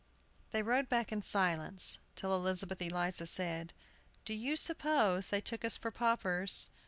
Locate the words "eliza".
2.81-3.27